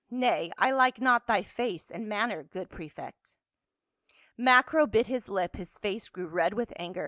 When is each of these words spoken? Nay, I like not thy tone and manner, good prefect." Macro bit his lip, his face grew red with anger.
Nay, 0.09 0.51
I 0.57 0.71
like 0.71 0.99
not 0.99 1.27
thy 1.27 1.43
tone 1.43 1.77
and 1.91 2.09
manner, 2.09 2.41
good 2.41 2.71
prefect." 2.71 3.35
Macro 4.35 4.87
bit 4.87 5.05
his 5.05 5.29
lip, 5.29 5.57
his 5.57 5.77
face 5.77 6.09
grew 6.09 6.25
red 6.25 6.55
with 6.55 6.73
anger. 6.77 6.99